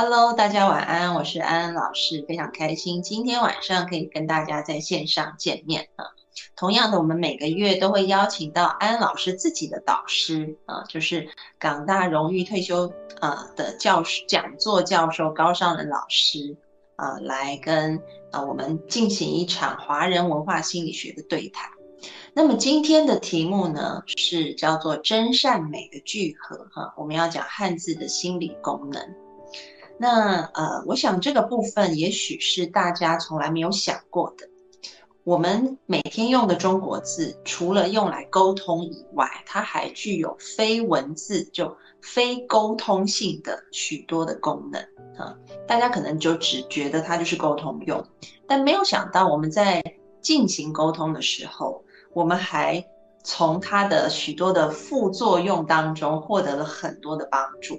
[0.00, 6.04] Hello，大家晚安，我是安安老师，非常开心今天晚上可以跟大家在线上见面啊。
[6.54, 16.56] 同样的，我们每个月都会邀请到安安老师自己的导师啊，就是港大荣誉退休呃的教师讲座教授高尚仁老师
[16.94, 21.68] 啊，来跟啊我们进行一场华人文化心理学的对谈。
[22.34, 29.27] 那么今天的题目呢是叫做真善美的聚合哈，我们要讲汉字的心理功能。
[29.98, 34.48] 那呃，我想这个部分也许是大家从来没有想过的。
[35.24, 44.80] 我们每天用的中国字，除了用来沟通以外，它还具有非文字就非沟通性的许多的功能
[45.18, 45.36] 啊。
[45.66, 48.02] 大家可能就只觉得它就是沟通用，
[48.46, 49.82] 但没有想到我们在
[50.22, 52.82] 进行沟通的时候，我们还
[53.22, 57.78] 从它的许多的副作用当中获得了很多的帮助。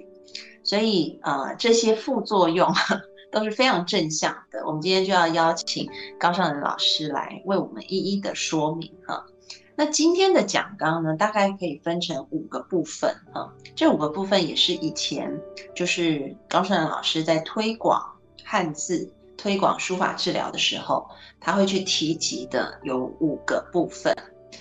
[0.70, 2.72] 所以，呃，这些副作用
[3.32, 4.64] 都是非常正向的。
[4.64, 9.26] 我们今天就要邀请高尚仁老师来为我们一一的说明哈。
[9.74, 13.52] 那今天的讲纲呢，大概可以分成五个部分哈。
[13.74, 15.36] 这五个部分也是以前
[15.74, 18.00] 就是高尚仁老师在推广
[18.44, 21.04] 汉字、推广书法治疗的时候，
[21.40, 24.16] 他会去提及的有五个部分，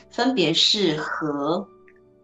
[0.09, 1.67] 分别是和、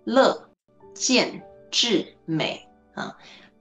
[0.05, 0.49] 乐、
[0.95, 1.39] 见、
[1.70, 3.15] 智、美啊。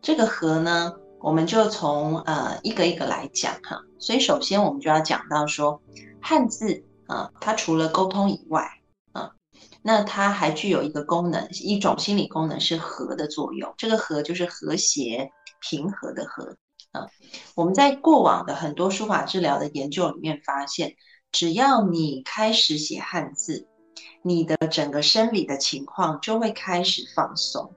[0.04, 3.80] 这个和呢，我们就从呃一个一个来讲哈。
[3.98, 5.80] 所以首先我们就要讲到说，
[6.20, 8.70] 汉字啊，它除了沟通以外
[9.12, 9.32] 啊，
[9.80, 13.72] 那它还具有一个功能，一种心理功能是和的作用。
[13.78, 15.30] 这个和就是和谐、
[15.62, 16.54] 平和的和
[16.92, 17.08] 啊。
[17.54, 20.96] 我们在过往的很多书法治疗的研究里面发现，
[21.32, 23.66] 只要你开始写汉字，
[24.20, 27.72] 你的整个生理的情况就会开始放松。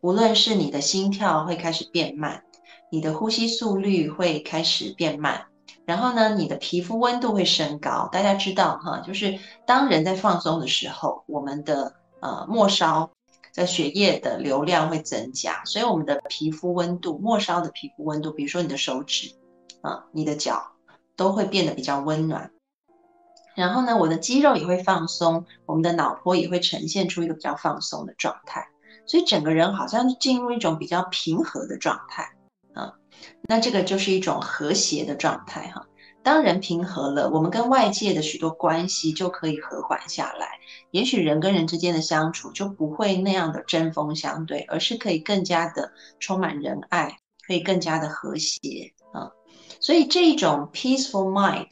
[0.00, 2.44] 无论是你的心跳会开始变慢，
[2.90, 5.46] 你的呼吸速率会开始变慢，
[5.84, 8.08] 然后呢，你的皮肤温度会升高。
[8.12, 13.10] 大家知道哈，就是当人在放松的时候，我们的呃末梢
[13.52, 19.32] 在血液的流量会增加，所以我们的皮肤温度，末梢的皮肤温度，比如说你的手指
[19.80, 20.72] 啊，你的脚
[21.16, 22.50] 都会变得比较温暖。
[23.54, 28.68] 然后呢，我的肌肉也会放松，我们的脑波也会呈现出一个比较放松的状态。
[29.06, 32.28] 所以整个人好像进入一种比较平和的状态
[32.72, 32.92] 啊，
[33.48, 35.86] 那这个就是一种和谐的状态哈。
[36.22, 40.58] 当人平和了，我们跟外界的许多关系就可以和缓下来，
[40.90, 49.30] 也许人跟人之间的相处就不会那样的针锋相对，而是可以更加的充满仁爱，可以更加的和谐啊。
[49.80, 51.68] 所以这种 peaceful mind，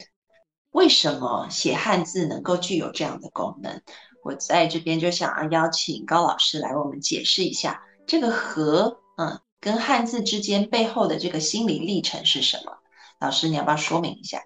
[0.69, 3.81] 为什么写汉字能够具有这样的功能？
[4.23, 12.77] 我在这边就想要邀请高老师来为我们解释一下这个和嗯跟汉字之间背后的这个心理历程是什么？
[13.19, 14.41] 老师，你要不要说明一下？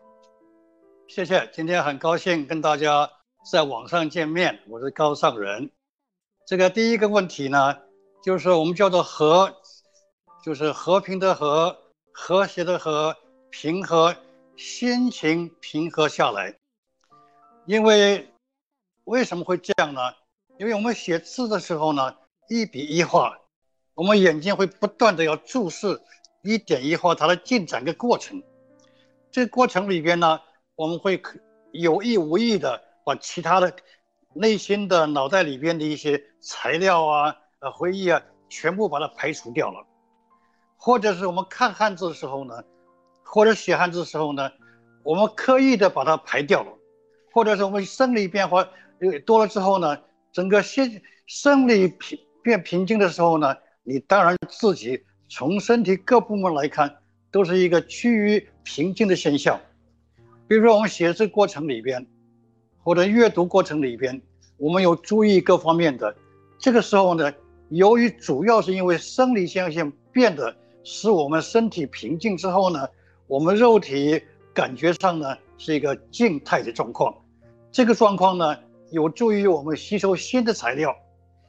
[1.07, 3.09] 谢谢，今天很高兴跟大家
[3.51, 5.69] 在网上见面，我是高尚人。
[6.45, 7.75] 这个第一个问题呢，
[8.23, 9.55] 就是我们叫做和，
[10.43, 11.77] 就是和平的和，
[12.11, 13.15] 和谐的和，
[13.51, 14.15] 平和，
[14.55, 16.55] 心情平和下来，
[17.67, 18.27] 因为。
[19.07, 20.01] 为什么会这样呢？
[20.59, 22.13] 因为我们写字的时候呢，
[22.49, 23.39] 一笔一画，
[23.93, 26.01] 我们眼睛会不断的要注视
[26.43, 28.43] 一点一画它的进展的过程。
[29.31, 30.41] 这个过程里边呢，
[30.75, 31.21] 我们会
[31.71, 33.73] 有意无意的把其他的
[34.33, 39.85] 内心的脑袋里边的一些材料啊、呃回忆啊，全部把它排除掉了。
[40.75, 42.61] 或者是我们看汉字的时候呢，
[43.23, 44.51] 或者写汉字的时候呢，
[45.03, 46.73] 我们刻意的把它排掉了，
[47.31, 48.67] 或者是我们生理变化。
[48.99, 49.97] 因为多了之后呢，
[50.31, 56.97] 整个心生理平变平静的时候呢，你当然自己从身体各部门来看，
[57.29, 59.59] 都是一个趋于平静的现象。
[60.47, 62.07] 比如说我们写字过程里边，
[62.81, 64.19] 或者阅读过程里边，
[64.57, 66.15] 我们有注意各方面的。
[66.57, 67.31] 这个时候呢，
[67.69, 72.87] 由于主要是因为生理现象变得使我们身体平静之后呢，
[73.27, 74.19] 我们肉体
[74.53, 77.13] 感觉上呢是一个静态的状况。
[77.71, 78.57] 这个状况呢。
[78.91, 80.95] 有助于我们吸收新的材料、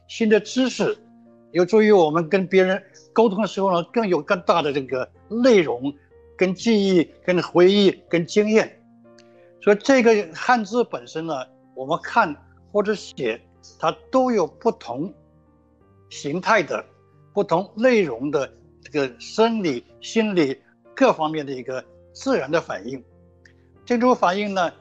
[0.08, 0.96] 新的知识，
[1.52, 2.82] 有助于我们跟别人
[3.12, 5.92] 沟通的时候呢，更有更大的这个内容、
[6.36, 8.80] 跟记忆、跟回忆、跟经验。
[9.60, 11.34] 所以这个汉字本身呢，
[11.74, 12.34] 我们看
[12.72, 13.40] 或者写，
[13.78, 15.12] 它都有不同
[16.10, 16.84] 形态的、
[17.32, 18.50] 不同内容的
[18.82, 20.58] 这个生理、心理
[20.94, 23.02] 各方面的一个自然的反应。
[23.84, 24.72] 这种反应呢，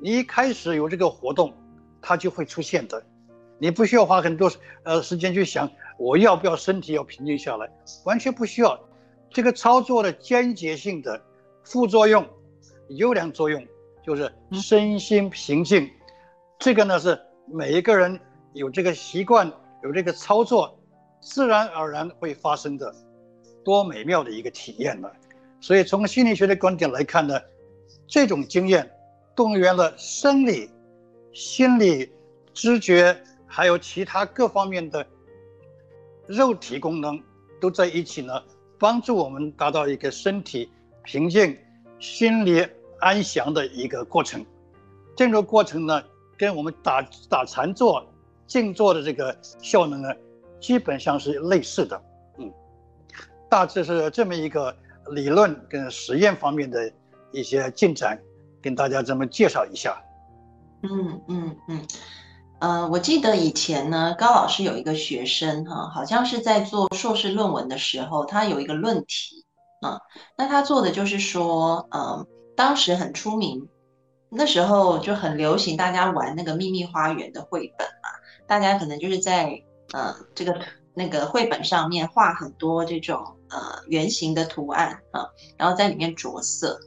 [0.00, 1.52] 你一开始有这个活动。
[2.00, 3.02] 它就会出现的，
[3.58, 4.50] 你不需要花很多
[4.84, 7.68] 呃时间去想我要不要身体要平静下来，
[8.04, 8.78] 完全不需要。
[9.30, 11.20] 这个操作的间接性的
[11.64, 12.26] 副作用、
[12.90, 13.66] 优良作用
[14.04, 15.90] 就是身心平静。
[16.58, 18.18] 这个呢是每一个人
[18.52, 19.50] 有这个习惯、
[19.82, 20.78] 有这个操作，
[21.20, 22.94] 自然而然会发生的，
[23.64, 25.10] 多美妙的一个体验呢。
[25.60, 27.40] 所以从心理学的观点来看呢，
[28.06, 28.88] 这种经验
[29.34, 30.70] 动员了生理。
[31.36, 32.10] 心理、
[32.54, 33.14] 知觉，
[33.46, 35.06] 还有其他各方面的
[36.26, 37.22] 肉体功能，
[37.60, 38.42] 都在一起呢，
[38.78, 40.66] 帮助我们达到一个身体
[41.02, 41.54] 平静、
[41.98, 42.66] 心理
[43.00, 44.42] 安详的一个过程。
[45.14, 46.02] 这个过程呢，
[46.38, 48.02] 跟我们打打禅坐、
[48.46, 50.08] 静坐的这个效能呢，
[50.58, 52.02] 基本上是类似的。
[52.38, 52.50] 嗯，
[53.50, 54.74] 大致是这么一个
[55.10, 56.90] 理论跟实验方面的
[57.30, 58.18] 一些进展，
[58.62, 60.02] 跟大家这么介绍一下。
[60.88, 61.86] 嗯嗯嗯，
[62.60, 69.44] 呃，我记得以前呢，高老师有一个学生哈，好像是在做硕士论文的时候，他有一个论题
[69.80, 70.00] 啊，
[70.36, 73.68] 那他做的就是说，呃，当时很出名，
[74.30, 78.08] 那时候就很流行，大家玩那个秘密花园的绘本嘛，
[78.46, 79.60] 大家可能就是在
[79.92, 80.56] 呃这个
[80.94, 85.26] 那个绘本上面画很多这种呃圆形的图案啊，
[85.58, 86.78] 然后在里面着色。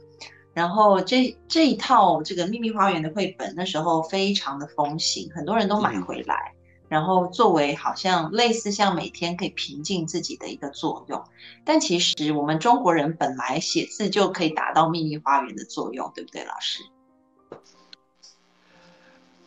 [0.60, 6.52] 然后这这一套这个秘密花园的绘本那时候非常的风行，很多人都买回来，
[6.86, 11.24] 然后作为好像类似像每天可以平静自己的一个作用。
[11.64, 16.82] 但其实我们中国人本来写字就可以达到秘密花园的作用，对不对，老师？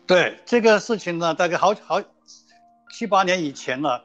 [0.04, 2.02] 对这个事情呢，大概好好
[2.92, 4.00] 七八年以前呢，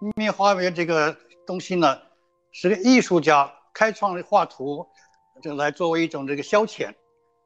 [0.00, 1.16] 秘密花园这个
[1.46, 1.98] 东西呢，
[2.50, 4.84] 是个艺术家开创的画图。
[5.40, 6.94] 就来作为一种这个消遣，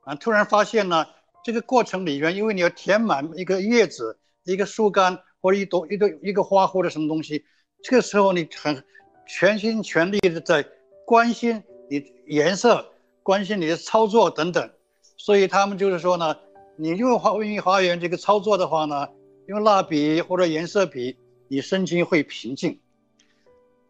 [0.05, 1.07] 啊，突然发现呢，
[1.45, 7.45] 这个过程里面，因为你要填满一个叶子、一个树干或者一朵、一朵一个花或者什么东西，
[7.83, 8.83] 这个时候你很
[9.27, 10.65] 全心全力的在
[11.05, 12.93] 关心你颜色、
[13.23, 14.71] 关心你的操作等等，
[15.17, 16.37] 所以他们就是说呢，
[16.77, 19.09] 你用花文艺花园这个操作的话呢，
[19.47, 21.17] 用蜡笔或者颜色笔，
[21.49, 22.81] 你身心会平静。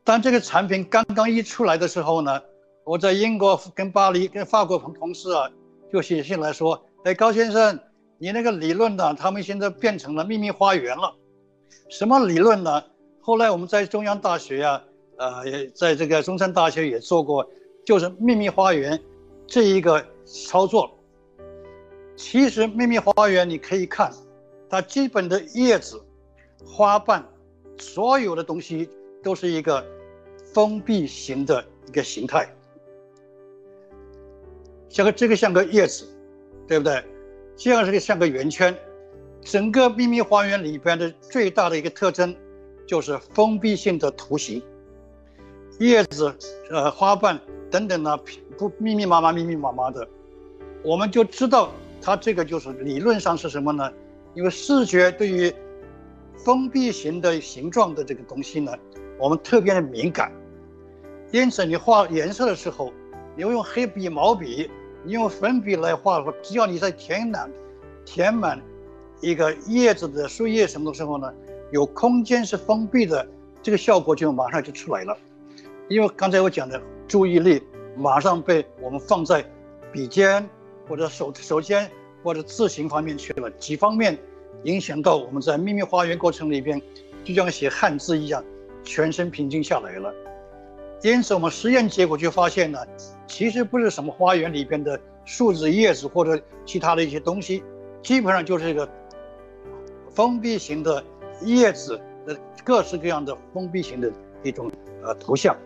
[0.04, 2.42] 当这个产品刚刚一出来的时候呢。
[2.84, 5.48] 我在英国跟巴黎跟法国同同事啊，
[5.92, 7.78] 就写信来说：“哎，高先生，
[8.18, 9.14] 你那个理论呢？
[9.14, 11.14] 他们现在变成了秘密花园了。
[11.88, 12.82] 什么理论呢？
[13.20, 14.82] 后来我们在中央大学呀，
[15.16, 15.44] 呃，
[15.74, 17.48] 在这个中山大学也做过，
[17.86, 19.00] 就是秘密花园
[19.46, 20.90] 这一个操作。
[22.16, 24.12] 其实秘密花园你可以看，
[24.68, 26.04] 它基本的叶子、
[26.66, 27.24] 花瓣，
[27.78, 28.88] 所有的东西
[29.22, 29.84] 都是一个
[30.52, 32.48] 封闭型的一个形态。”
[34.92, 36.06] 像个这个像个叶子，
[36.68, 37.02] 对不对？
[37.56, 38.76] 这样是个像个圆圈。
[39.40, 42.36] 整个秘密花园里边的最大的一个特征，
[42.86, 44.62] 就是封闭性的图形。
[45.78, 46.32] 叶子、
[46.70, 47.40] 呃花瓣
[47.70, 48.16] 等等呢，
[48.58, 50.06] 不密密麻麻、密密麻麻的，
[50.84, 53.90] 我们就知道它这个就是理论上是什么呢？
[54.34, 55.52] 因为视觉对于
[56.44, 58.72] 封闭型的形状的这个东西呢，
[59.18, 60.30] 我们特别的敏感。
[61.32, 62.92] 因此，你画颜色的时候，
[63.34, 64.70] 你要用黑笔、毛笔。
[65.04, 67.50] 你用粉笔来画的话，只要你在填满、
[68.04, 68.60] 填满
[69.20, 71.32] 一个叶子的树叶什么的时候呢，
[71.72, 73.26] 有空间是封闭的，
[73.62, 75.16] 这个效果就马上就出来了。
[75.88, 77.62] 因为刚才我讲的注意力
[77.96, 79.44] 马上被我们放在
[79.92, 80.48] 笔尖
[80.88, 81.90] 或者手手尖
[82.22, 84.16] 或者字形方面去了，几方面
[84.64, 86.80] 影响到我们在秘密花园过程里边，
[87.24, 88.42] 就像写汉字一样，
[88.84, 90.14] 全身平静下来了。
[91.02, 92.78] 因此，我们实验结果就发现呢，
[93.26, 97.62] 其实不是什么花园里边的树枝、叶子或者其他的一些东西，
[98.02, 98.88] 基本上就是一个
[100.10, 101.02] 封闭型的
[101.42, 104.12] 叶子的各式各样的封闭型的
[104.42, 104.70] 一种
[105.02, 105.56] 呃图像。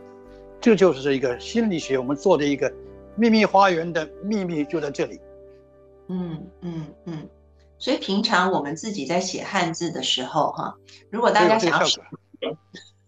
[0.60, 2.72] 这就是一个心理学我们做的一个
[3.14, 5.20] 秘密花园的秘密就在这里。
[6.08, 7.28] 嗯嗯嗯。
[7.78, 10.74] 所以平常我们自己在写汉字的时候，哈，
[11.10, 11.86] 如果大家想要。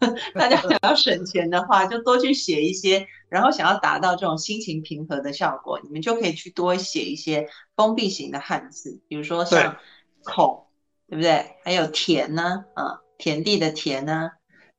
[0.33, 9.77] 大家想要省钱的话，就多去写一些，然后想要达到这种心情平和的效果，你们就可以去多写一些封闭型的汉字，比如说像
[10.25, 10.67] “孔”
[11.09, 11.57] 对不对？
[11.65, 14.31] 还有田呢，啊，田地的田呢，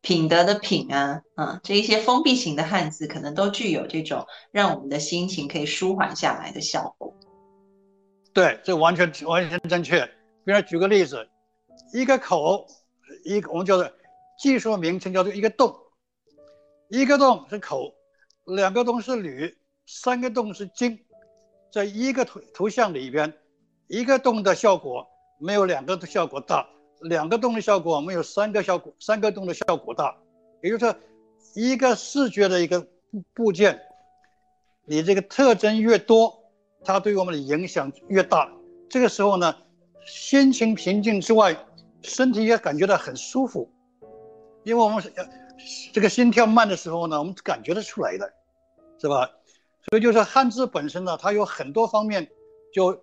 [0.02, 7.14] 品德的品啊，啊，这一些封闭型的汉字，可能都具有这种让我们的心情可以舒缓下来的效果。
[8.34, 10.06] 对，这完全完全正确。
[10.46, 11.28] 比如举个例子，
[11.94, 12.66] 一个口，
[13.26, 13.92] 一个我们叫做
[14.40, 15.76] 技术名称叫做一个洞，
[16.90, 17.92] 一个洞是口，
[18.56, 21.00] 两个洞是铝，三个洞是金，
[21.72, 23.34] 在一个图图像里边，
[23.88, 25.08] 一个洞的效果
[25.40, 26.68] 没有两个的效果大，
[27.02, 30.16] 两个洞的效果没有三个效果三个洞的效果大。
[30.62, 30.96] 也就是说，
[31.56, 33.80] 一个视觉的一个部部件，
[34.86, 36.38] 你这个特征越多。
[36.82, 38.50] 它对我们的影响越大，
[38.90, 39.54] 这个时候呢，
[40.06, 41.54] 心情平静之外，
[42.02, 43.70] 身体也感觉到很舒服，
[44.64, 45.04] 因为我们
[45.92, 48.34] 这个心跳慢的时候呢，我们感觉得出来的，
[49.02, 49.30] 是吧？
[49.90, 52.30] 所以就是汉字本身呢，它有很多方面，
[52.74, 53.02] 就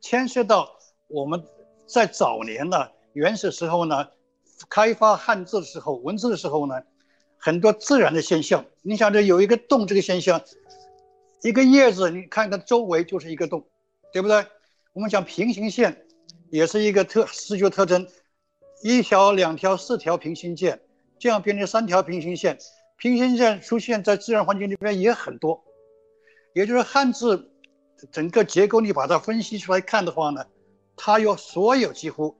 [0.00, 0.68] 牵涉到
[1.08, 1.42] 我们
[1.86, 4.08] 在早年呢，原始时候呢，
[4.68, 6.74] 开发汉字的时候，文字的时候呢，
[7.38, 8.64] 很多自然的现象。
[8.82, 10.42] 你想这有一个洞这个现象。
[11.42, 13.64] 一个叶子，你看它周围就是一个洞，
[14.12, 14.44] 对不对？
[14.94, 16.04] 我们讲平行线，
[16.50, 18.08] 也是一个特视觉特征，
[18.82, 20.80] 一条、两条、四条平行线，
[21.18, 22.58] 这样变成三条平行线。
[22.96, 25.64] 平行线出现在自然环境里面也很多，
[26.54, 27.50] 也就是汉字
[28.10, 30.44] 整个结构，你把它分析出来看的话呢，
[30.96, 32.36] 它有所有几乎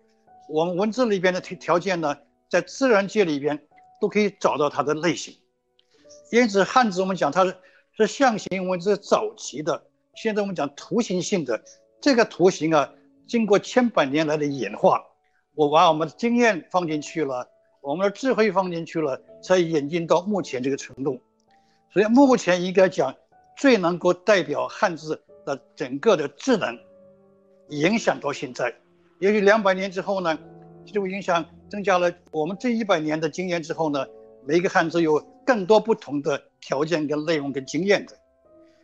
[0.48, 2.16] 我们文字里边的条条件呢，
[2.50, 3.66] 在自然界里边
[4.00, 5.34] 都可以找到它的类型。
[6.32, 7.56] 因此，汉字我们讲它是。
[7.98, 11.58] 是象形文字早期的，现在我们讲图形性的
[11.98, 12.92] 这个图形啊，
[13.26, 15.02] 经过千百年来的演化，
[15.54, 17.48] 我把我们的经验放进去了，
[17.87, 21.21] 我们的智慧放进去了，才演进到目前这个程度。
[21.93, 23.14] 所以目前应该讲
[23.57, 26.76] 最能够代表汉字的整个的智能，
[27.69, 28.75] 影响到现在，
[29.21, 30.37] 也许两百年之后呢，
[30.85, 34.05] 这种影响增加了我们这一百年的经验之后呢，
[34.45, 36.43] 每一个汉字有更多不同的。
[36.59, 38.12] 条件跟内容跟经验的，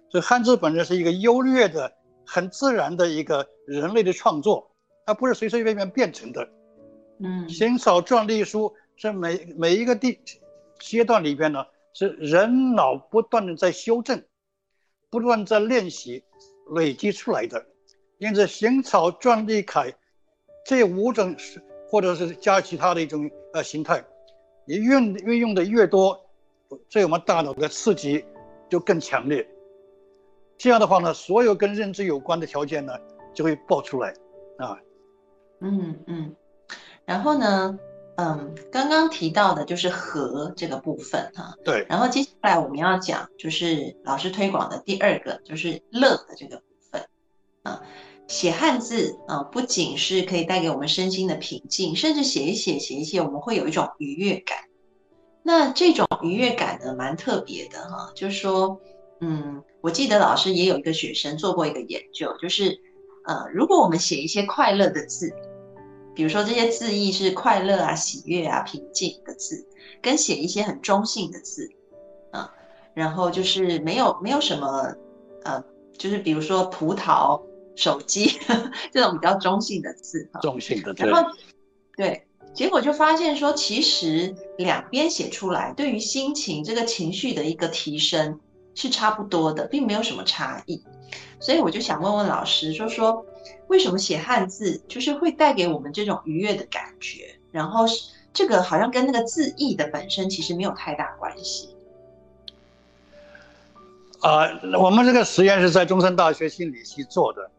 [0.08, 1.92] 所以汉字本身是一个优劣的、
[2.24, 4.70] 很自然的一个人类的创作，
[5.04, 6.48] 它不是随随便便变成的。
[7.18, 10.20] 嗯，行草篆隶书是每每一个地
[10.78, 14.22] 阶段里边呢，是人脑不断的在修正，
[15.10, 16.22] 不断在练习
[16.70, 17.66] 累积出来的。
[18.18, 19.92] 因此，行草篆隶楷
[20.64, 21.34] 这五种，
[21.90, 24.04] 或者是加其他的一种呃形态，
[24.66, 26.24] 你运运用的越多。
[26.88, 28.24] 对我们大脑的刺激
[28.70, 29.44] 就更强烈，
[30.56, 32.96] 这样的话呢，所有跟认知有关的条件呢
[33.34, 34.14] 就会爆出来，
[34.58, 34.78] 啊，
[35.58, 36.36] 嗯嗯，
[37.04, 37.76] 然后呢，
[38.22, 46.62] 嗯，刚刚提到的就是和这个部分哈，对，然后接下来我们要讲就是老师推广的第二个就是乐的这个部
[46.92, 47.04] 分，
[47.64, 47.82] 啊，
[48.28, 54.56] 写汉字啊，不仅是可以带给我们身心的平静，甚至写一写写一写，我们会有一种愉悦感。
[55.42, 58.12] 那这种愉悦感呢，蛮特别的哈。
[58.14, 58.80] 就是说，
[59.20, 62.78] 嗯，我记得老师也有一个学生做过一个研究，就是，
[63.26, 65.34] 呃，如果我们写一些快乐的字，
[66.14, 69.66] 比如说这些字义是快乐啊、喜悦啊、平静的字，
[70.00, 71.70] 跟写一些很中性的字，
[72.30, 72.52] 啊，
[72.94, 74.94] 然后就是没有没有什么，
[75.44, 75.62] 呃，
[75.96, 77.40] 就是比如说葡萄、
[77.76, 78.38] 手机
[78.92, 81.30] 这种比较中性的字，中性的，然后
[81.96, 82.26] 对。
[82.54, 88.38] 结果就发现说，其实两边写出来，对于心情这个情绪的一个提升
[88.74, 90.84] 是差不多的，并没有什么差异。
[91.40, 93.24] 所以我就想问问老师，说说
[93.68, 97.36] 为什么写汉字就是会带给我们这种愉悦的感觉？
[97.50, 97.84] 然后
[98.32, 101.74] 这个好像跟那个字义的本身其实没有太大关系。
[104.20, 107.50] 啊，我们这个实验是在中山大学心理系做的，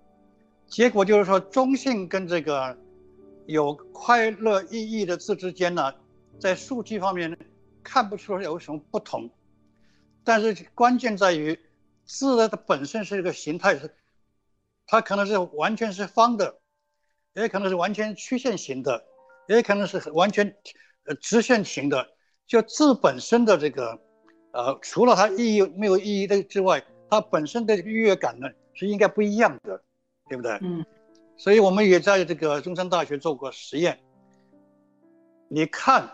[0.68, 2.78] 结果就是说中性跟这个。
[3.46, 5.94] 有快乐意义的字之间呢，
[6.40, 7.38] 在数据方面
[7.84, 9.30] 看不出有什么不同，
[10.24, 11.60] 但是关键在于
[12.06, 13.94] 字的它本身是一个形态，是
[14.86, 16.60] 它可能是完全是方的，
[17.34, 19.04] 也可能是完全曲线型的，
[19.48, 20.56] 也可能是完全
[21.06, 22.10] 呃直线型的。
[22.46, 24.00] 就字本身的这个，
[24.52, 29.82] 呃，除了它意义没有意义的之外，它本身的愉悦感呢是应该不一样的，
[30.28, 30.52] 对不对？
[30.62, 30.86] 嗯。
[31.36, 34.00] 所以我们也在这个中山大学做过实验。
[35.48, 36.10] 你看，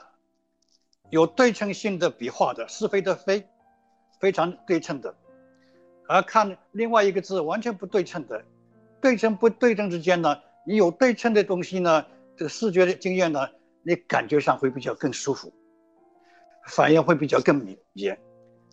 [1.09, 3.45] 有对称性的笔画的是非的非，
[4.19, 5.13] 非常对称的；
[6.07, 8.43] 而看另外一个字完全不对称的，
[9.01, 13.47] 对称不对称之间呢，你有对称的东西呢，这个视觉的经验呢，
[13.83, 15.51] 你感觉上会比较更舒服，
[16.67, 18.17] 反应会比较更敏捷。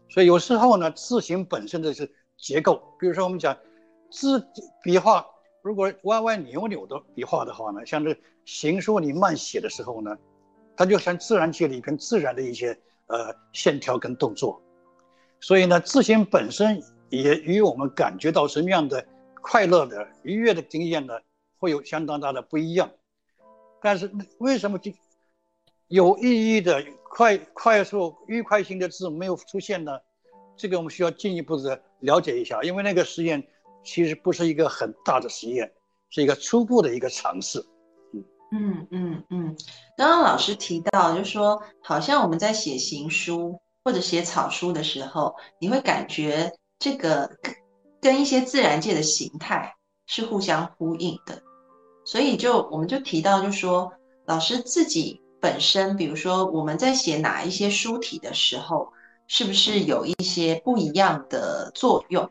[0.08, 3.56] 所以有时候呢，字形本身的是结构，比如说我们讲
[4.10, 4.44] 字
[4.82, 5.26] 笔画。
[5.62, 10.16] 如果歪歪扭扭的笔画的话呢，像这行书你慢写的时候呢，
[10.76, 12.68] 它就像自然界里边自然的一些
[13.06, 14.62] 呃线条跟动作，
[15.40, 19.04] 所以呢，字形本身也与我们感觉到什么样的
[19.48, 21.14] 快乐的愉悦的经验呢，
[21.58, 22.90] 会有相当大的不一样。
[23.80, 24.90] 但是为什么就
[25.86, 30.00] 有意义的快快速愉快性的字没有出现呢？
[30.56, 33.46] 这个我们需要进一步的了解一下，因为那个实验。
[33.88, 35.72] 其实不是一个很大的实验，
[36.10, 37.64] 是一个初步的一个尝试。
[38.12, 39.24] 嗯嗯嗯。
[39.30, 39.56] 嗯。
[39.96, 47.30] 刚刚老师提到，就说好像我们在写行书或者写草书的时候，你会感觉这个
[48.00, 49.74] 跟一些自然界的形态
[50.06, 51.42] 是互相呼应的。
[52.04, 53.92] 所以就我们就提到，就说
[54.24, 58.92] 老师自己本身，比如说我们在写哪一些书体的时候，
[59.26, 62.30] 是不是有一些不一样的作用？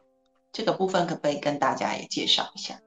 [0.51, 2.79] 这个部分可不可以跟大家也介绍一下？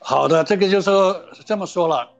[0.00, 0.90] 好的，这个就是
[1.44, 2.12] 这么说了。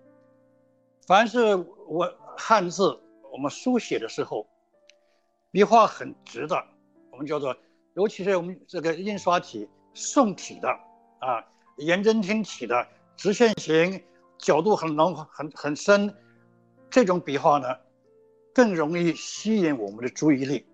[1.08, 1.56] 凡是
[1.88, 3.00] 我汉字，
[3.32, 4.46] 我们书写的时候，
[5.50, 6.56] 笔画很直的，
[7.10, 7.56] 我们叫做，
[7.96, 10.68] 尤其是我们这个印刷体、宋体的
[11.18, 11.42] 啊，
[11.78, 12.86] 颜真卿体的
[13.16, 14.02] 直线型，
[14.36, 16.14] 角度很浓、很很深，
[16.90, 17.74] 这种笔画呢，
[18.54, 20.66] 更容易吸引我们的注意力，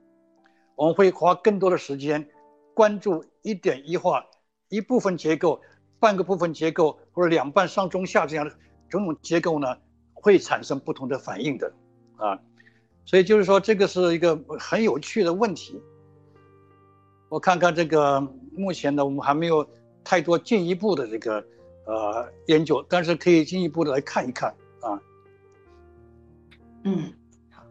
[0.74, 2.28] 我们会花更多的时间。
[2.74, 4.24] 关注一点一画，
[4.68, 5.60] 一部分结构，
[6.00, 8.52] 半个部分结构，或者两半上中下这样的
[8.88, 9.76] 种种结构呢，
[10.12, 11.72] 会产生不同的反应的，
[12.16, 12.36] 啊，
[13.04, 15.80] 所以就是说这个是一个很有趣的问题。
[17.32, 18.20] 我看看这个
[18.54, 19.66] 目前呢，我们还没有
[20.04, 21.42] 太多进一步的这个
[21.86, 24.50] 呃研究，但是可以进一步的来看一看
[24.82, 25.00] 啊。
[26.84, 27.10] 嗯，
[27.50, 27.62] 好，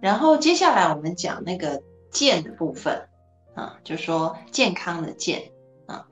[0.00, 3.08] 然后接下来我们讲那个健的部分。
[3.54, 5.52] 啊，就说健康的健
[5.84, 6.06] 啊，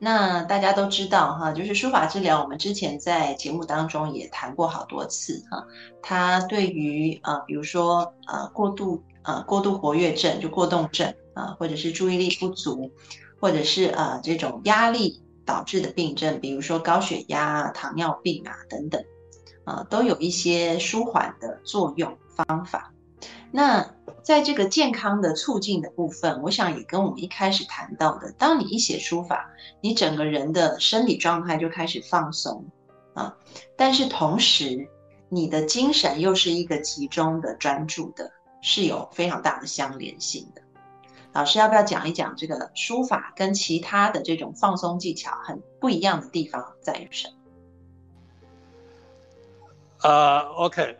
[0.00, 5.64] 那大家都知道哈，就是书法治疗，我们之前在节目当中也谈过好多次哈。
[6.02, 12.92] 它对于啊，比如说啊过度啊过度活跃症，就过动症啊，或者是注意力不足，
[13.40, 19.02] 或者是呃这种压力导致的病症，比如说高血压、糖尿病啊等等
[19.64, 22.92] 啊，都有一些舒缓的作用方法。
[23.52, 29.50] 那在这个健康的促进的部分，我想也跟我们一开始谈到的，当你一写书法，
[29.80, 32.64] 你整个人的生理状态就开始放松
[33.14, 33.34] 啊，
[33.76, 34.86] 但是同时
[35.28, 38.30] 你的精神又是一个集中的、专注的，
[38.62, 40.62] 是有非常大的相连性的。
[41.32, 47.34] 老师要不要讲一讲这个书法跟其他的这种放松技巧很不一样的地方在于什么？
[50.02, 50.98] 呃，OK，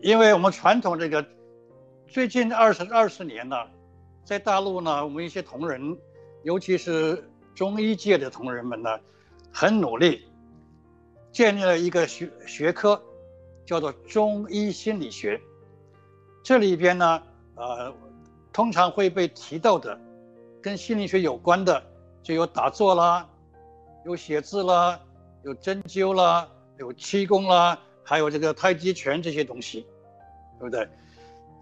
[0.00, 1.24] 因为我们传统这个。
[2.08, 3.56] 最近二十二十年呢，
[4.24, 5.98] 在大陆呢，我们一些同仁，
[6.44, 8.88] 尤其是中医界的同仁们呢，
[9.52, 10.26] 很努力，
[11.32, 13.02] 建立了一个学学科，
[13.66, 15.38] 叫做中医心理学。
[16.42, 17.22] 这里边呢，
[17.56, 17.92] 呃，
[18.56, 20.00] 通常会被提到的，
[20.62, 21.82] 跟心理学有关的，
[22.22, 23.28] 就有打坐啦，
[24.06, 24.98] 有写字啦，
[25.42, 29.86] 有针灸啦，有气功啦，还有这个太极拳这些东西，
[30.58, 30.88] 对不对？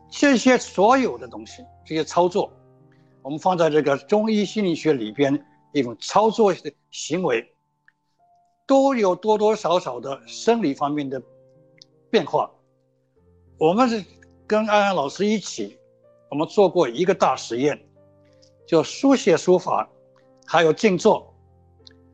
[0.08, 2.48] 这些所有的东西，这些操作，
[3.22, 7.44] 我们放在这个中医心理学里边，一种操作的行为，
[8.68, 11.20] 都有多多少少的生理方面的
[12.08, 12.48] 变化。
[13.58, 14.04] 我们是
[14.46, 15.76] 跟安安老师一起，
[16.34, 17.80] 我们做过一个大实验，
[18.66, 19.88] 叫书写书法，
[20.44, 21.32] 还有静坐，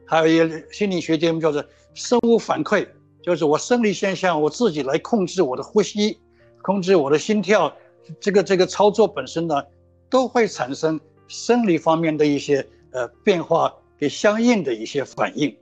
[0.04, 2.86] 还有一个心理学节目叫做生物反馈，
[3.22, 6.20] 就是我生理现象我自己来控制我的呼吸，
[6.60, 7.74] 控制我的心跳。
[8.20, 9.64] 这个这个操作本身呢，
[10.10, 15.56] 都会产生生理方面的一些呃变化，给相应的一些反应。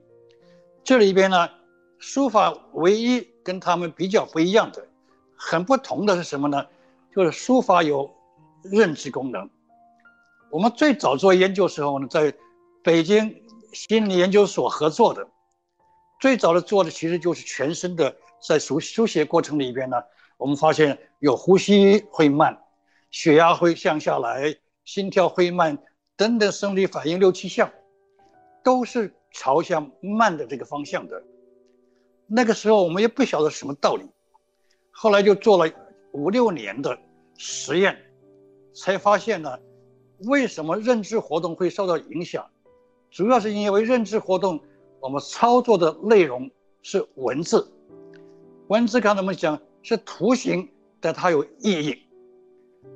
[0.82, 1.48] 这里边呢，
[1.98, 4.84] 书法唯一跟他们比较不一样的，
[5.36, 6.66] 很不同的是什么呢？
[7.14, 8.10] 就是书法有
[8.70, 9.48] 认知功能。
[10.50, 12.32] 我们最早做研究时候呢，在
[12.82, 15.26] 北京心理研究所合作的，
[16.20, 19.96] 最早的做的其实就是全身的，在书书写过程里边呢。
[20.38, 22.56] 我们发现有呼吸会慢，
[23.10, 24.54] 血压会降下来，
[24.84, 25.76] 心跳会慢，
[26.16, 27.68] 等等生理反应六七项，
[28.62, 31.20] 都是朝向慢的这个方向的。
[32.28, 34.08] 那个时候我们也不晓得什么道理，
[34.92, 35.68] 后来就做了
[36.12, 36.96] 五六年的
[37.36, 37.98] 实验，
[38.80, 39.58] 才发现呢，
[40.24, 42.46] 为什么认知活动会受到影响？
[43.10, 44.60] 主要是因为认知活动
[45.00, 46.50] 我们操作的内容
[46.82, 47.70] 是文字，
[48.68, 49.60] 文字刚才我们讲。
[49.80, 50.68] 是图形，
[51.00, 51.96] 但它有意义。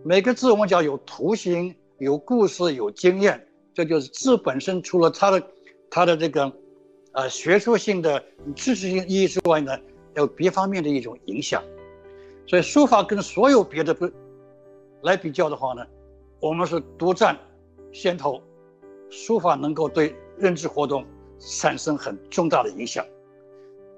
[0.04, 3.40] 每个字我们讲有图形、有故事、有经验，
[3.72, 4.82] 这就是字本身。
[4.82, 5.42] 除了它的
[5.88, 6.52] 它的这个
[7.12, 8.22] 呃学术性的
[8.54, 9.78] 知识性意义之外呢，
[10.16, 11.62] 有别方面的一种影响。
[12.46, 14.10] 所以书法跟所有别的不
[15.02, 15.84] 来比较的话呢，
[16.40, 17.36] 我们是独占
[17.92, 18.40] 先头，
[19.10, 21.04] 书法能够对认知活动
[21.38, 23.04] 产生很重大的影响。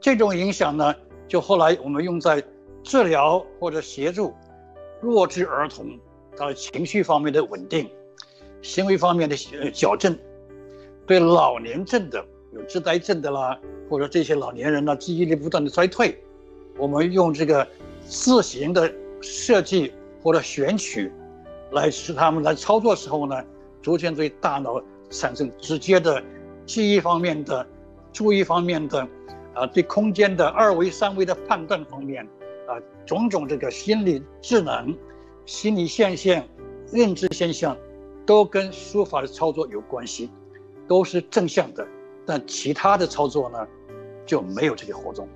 [0.01, 0.95] 这种影响呢，
[1.29, 2.43] 就后来我们用在
[2.83, 4.35] 治疗或者协助
[5.01, 5.99] 弱智儿童
[6.37, 7.89] 他的情绪方面的稳定，
[8.63, 9.37] 行为方面的
[9.73, 10.19] 矫正，
[11.07, 16.19] 对老年症的有痴呆症的啦，或者这些老年人呢记忆力不断的衰退，
[16.79, 17.67] 我们用这个
[18.07, 19.93] 字形的设计
[20.25, 21.13] 或者选取，
[21.73, 23.45] 来使他们来操作时候呢，
[23.83, 26.21] 逐渐对大脑产生直接的
[26.65, 27.65] 记忆方面的、
[28.11, 29.07] 注意方面的，
[29.55, 32.25] 啊，对空间的二维、三维的判断方面，
[32.67, 34.97] 啊，种种这个心理智能、
[35.45, 36.43] 心理现象、
[36.91, 37.77] 认知现象，
[38.25, 40.31] 都跟书法的操作有关系，
[40.89, 41.87] 都是正向的。
[42.25, 43.59] 但其他的操作呢，
[44.25, 45.29] 就没有这些活动。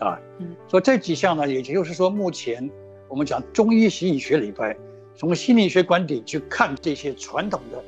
[0.00, 0.18] 啊，
[0.66, 2.68] 所以这几项呢，也就是说，目前
[3.08, 4.76] 我们讲中医心理学里边，
[5.14, 7.82] 从心理学观点去看这些传统的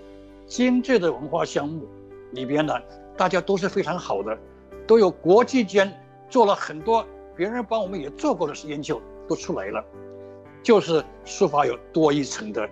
[0.47, 1.87] 精致的文化项目
[2.33, 2.75] 里边呢，
[3.17, 4.39] 大家都是非常好的，
[4.87, 5.93] 都有国际间
[6.29, 9.85] 做了很多别人帮我们也做过的研究都出来了，
[10.63, 12.69] 就是书法有多一层的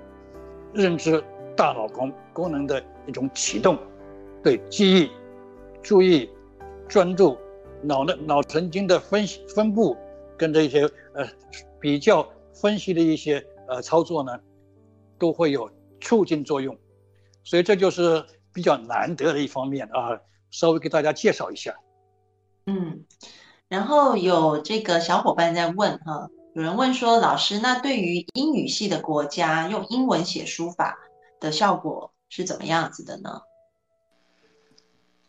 [0.73, 1.23] 认知
[1.57, 3.79] 大脑功功能的一种启动，
[4.43, 5.11] 对记忆、
[5.83, 6.29] 注意、
[6.89, 7.37] 专注。
[7.87, 9.95] 脑的脑神经的分析分布，
[10.39, 11.29] 跟这些呃
[11.81, 14.39] 比较分析的一些呃操作呢，
[15.19, 16.77] 都会有促进作用，
[17.43, 21.75] 所以这就是比较难得的一方面啊，稍微给大家介绍一下。
[22.67, 23.05] 嗯，
[23.69, 30.99] 然后有这个小伙伴在问哈，有人问说，老师，那对于英语系的国家用英文写书法
[31.41, 33.43] 的效果是怎么样子的呢？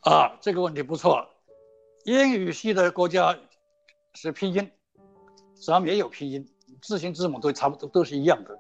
[0.02, 1.28] 啊，这个问题不错。
[2.06, 3.36] 英语系的国家
[4.14, 4.72] 是拼音，
[5.64, 6.48] 咱们也有拼音，
[6.82, 8.60] 字形字母都差不多，都是一样的。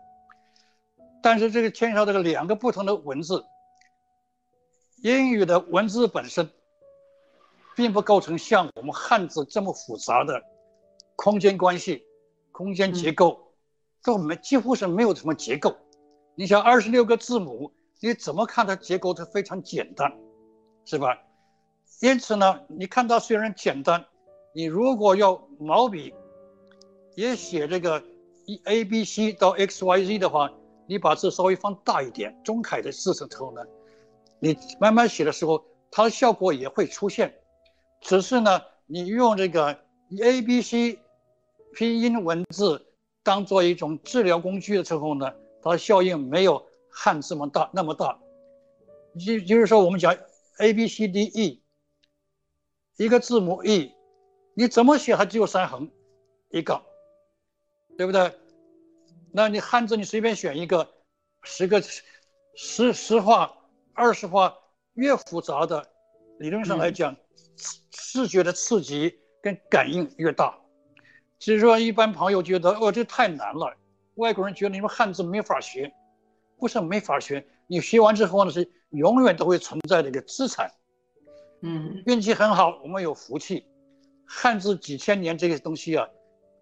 [1.21, 3.43] 但是这个牵涉这个两个不同的文字，
[5.01, 6.49] 英语的文字本身
[7.75, 10.41] 并不构成像我们汉字这么复杂的
[11.15, 12.03] 空间关系、
[12.51, 13.51] 空间结构，
[14.01, 15.75] 在我们几乎是没有什么结构。
[16.35, 20.11] 你想二十六个字母，你怎么看它结构都非常简单，
[20.85, 21.17] 是吧？
[22.01, 24.05] 因此呢，你看到虽然简单，
[24.53, 26.13] 你如果要毛笔
[27.15, 28.03] 也写这个
[28.45, 30.51] 一 A B C 到 X Y Z 的话，
[30.87, 33.61] 你把字稍微放大一点，中楷的字的时候呢，
[34.39, 37.33] 你慢慢写的时候，它的效果也会出现。
[38.01, 39.79] 只是呢，你用这个
[40.21, 40.99] A B C
[41.73, 42.85] 拼音文字
[43.23, 48.19] 当做一种治疗工具的时候呢，它的效应没有汉字那么大那么大。
[49.17, 50.15] 就就是说，我们讲
[50.59, 51.61] A B C D E。
[52.97, 53.91] 一个字母 e，
[54.53, 55.89] 你怎么写它只有三横
[56.49, 56.81] 一杠，
[57.97, 58.31] 对不对？
[59.31, 60.87] 那你汉字你随便选一个，
[61.43, 61.81] 十个
[62.55, 63.53] 十十画
[63.93, 64.53] 二十画
[64.93, 65.85] 越复杂的，
[66.39, 67.15] 理论上来讲，
[67.91, 70.57] 视觉的刺激跟感应越大。
[71.39, 73.75] 所以说，一般朋友觉得哦这太难了，
[74.15, 75.93] 外国人觉得你们汉字没法学，
[76.57, 80.71] 不是没法学，你学完之后呢是永远都会存在的一个资产。
[81.61, 83.65] 嗯，运气很好，我们有福气。
[84.25, 86.07] 汉字几千年这个东西啊，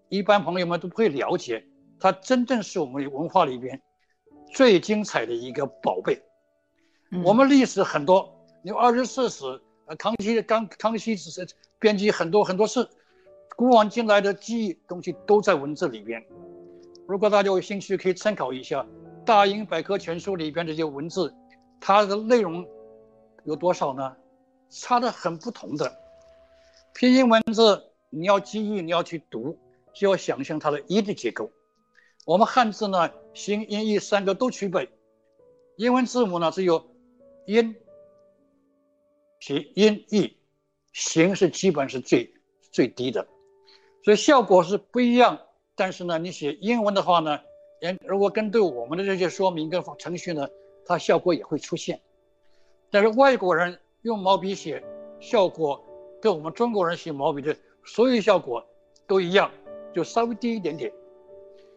[0.08, 1.64] 一般朋友们都不会了解，
[1.98, 3.80] 它真正是我们文化里边
[4.52, 6.22] 最精彩的一个宝贝。
[7.24, 9.44] 我们历史很多，有二十四史，
[9.86, 11.46] 呃，康熙刚康熙只是
[11.78, 12.88] 编辑很多很多事，
[13.56, 16.24] 古往今来的记忆东西都在文字里边。
[17.06, 18.82] 如果大家有兴趣，可以参考一下
[19.24, 21.32] 《大英百科全书》里边这些文字，
[21.80, 22.66] 它的内容
[23.44, 24.16] 有多少呢？
[24.70, 25.94] 差的很不同的
[26.94, 29.56] 拼音文字，你要记忆，你要去读，
[29.94, 31.50] 就要想象它的音的结构。
[32.26, 34.88] 我们汉字呢，形、音、义三个都具备，
[35.76, 36.84] 英文字母呢只有
[37.46, 37.76] 音、
[39.40, 40.36] 其音、义，
[40.92, 42.34] 形是基本是最
[42.72, 43.26] 最低的，
[44.02, 45.40] 所以效果是不一样。
[45.74, 47.40] 但是呢，你写英文的话呢，
[47.80, 50.48] 人如果跟对我们的这些说明跟程序呢，
[50.84, 52.00] 它效果也会出现。
[52.90, 53.78] 但是外国人。
[54.04, 54.84] 用毛笔写，
[55.18, 55.82] 效果
[56.20, 58.62] 跟我们中国人写毛笔的所有效果
[59.06, 59.50] 都一样，
[59.94, 60.92] 就稍微低一点点。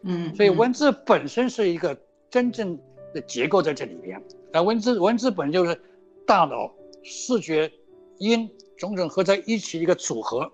[0.02, 1.96] 嗯，所以文字本身是一个
[2.28, 2.78] 真正
[3.14, 4.22] 的结构在这里边。
[4.52, 5.80] 那文字文字本就是
[6.26, 7.70] 大脑视觉
[8.18, 10.50] 音种种合在一起一个组合。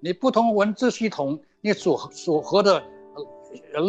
[0.00, 2.82] 你不同文字系统，你组合组合的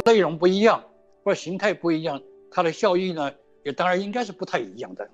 [0.05, 0.83] 内容不一样，
[1.23, 3.31] 或者形态不一样，它的效益呢
[3.63, 5.09] 也当然应该是不太一样的。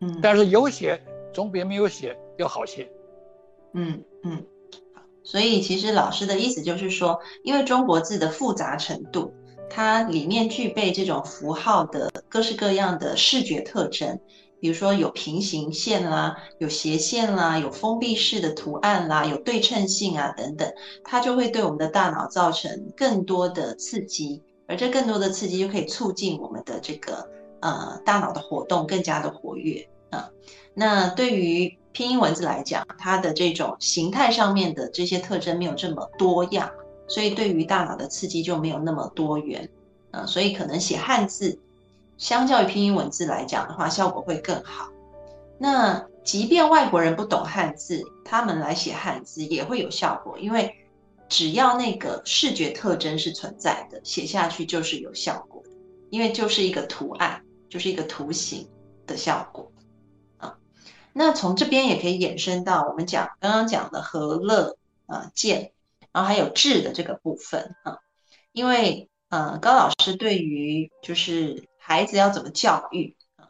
[0.00, 1.00] 嗯，但是有写。
[1.34, 2.88] 总比没有写要好些，
[3.74, 4.42] 嗯嗯，
[5.26, 9.32] 所以其实老师的意思就是说，因为中国字的复杂程度，
[9.68, 14.20] 它里面具备这种符号的各式各样的视觉特征，
[14.60, 27.28] 比如说有平行线啦，有斜线啦，有封闭式的图案啦，有对称性啊等等，它就会对我们的大脑造成更多的刺激，而这更多的刺激就可以促进我们的这个
[27.60, 30.30] 呃大脑的活动更加的活跃啊。
[30.72, 36.70] 那对于拼音文字来讲，它的这种形态上面的这些特征没有这么多样，
[37.08, 39.66] 所以对于大脑的刺激就没有那么多元，
[40.10, 41.58] 啊，所以可能写汉字，
[42.18, 44.90] 相较于拼音文字来讲的话，效果会更好。
[45.56, 50.70] 那即便外国人不懂汉字，他们来写汉字也会有效果，因为
[51.30, 55.70] 只要那个视觉特征是存在的，写下去就是有效果的，
[56.10, 58.68] 因为就是一个图案，就是一个图形
[59.06, 59.72] 的效果。
[61.18, 64.76] 那从这边也可以衍生到我们讲刚刚讲的和乐
[65.06, 65.72] 啊健，
[66.12, 68.00] 然后还有智的这个部分啊，
[68.52, 73.48] 因为呃高老师对于就是孩子要怎么教育啊，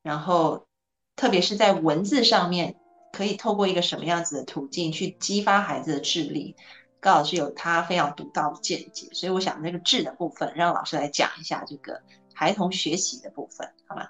[0.00, 0.68] 然后
[1.16, 2.76] 特别是在文字上面，
[3.12, 6.54] 可以透过一个什么样子的途径去激发孩子的智力，
[7.00, 12.00] 高老师有他非常独到的见解，所以我想那个智的部分让老师来讲一下这个
[12.32, 14.08] 孩童学习的部分，好吗？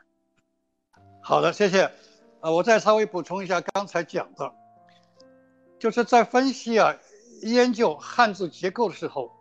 [1.23, 1.91] 好的，谢谢。
[2.41, 4.53] 啊，我再稍微补充一下刚才讲的，
[5.79, 6.97] 就是在分析啊、
[7.43, 9.33] 研究汉字结构的时候，